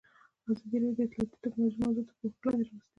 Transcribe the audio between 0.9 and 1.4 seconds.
د اطلاعاتی